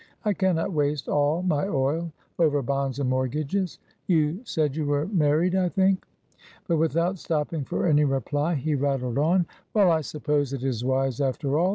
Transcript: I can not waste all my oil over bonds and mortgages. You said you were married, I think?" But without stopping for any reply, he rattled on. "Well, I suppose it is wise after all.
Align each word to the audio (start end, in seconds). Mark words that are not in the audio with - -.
I 0.25 0.33
can 0.33 0.55
not 0.55 0.73
waste 0.73 1.07
all 1.07 1.43
my 1.43 1.67
oil 1.67 2.11
over 2.39 2.63
bonds 2.63 2.97
and 2.97 3.07
mortgages. 3.07 3.77
You 4.07 4.41
said 4.45 4.75
you 4.75 4.87
were 4.87 5.05
married, 5.05 5.53
I 5.53 5.69
think?" 5.69 6.07
But 6.67 6.77
without 6.77 7.19
stopping 7.19 7.65
for 7.65 7.85
any 7.85 8.03
reply, 8.03 8.55
he 8.55 8.73
rattled 8.73 9.19
on. 9.19 9.45
"Well, 9.75 9.91
I 9.91 10.01
suppose 10.01 10.53
it 10.53 10.63
is 10.63 10.83
wise 10.83 11.21
after 11.21 11.59
all. 11.59 11.69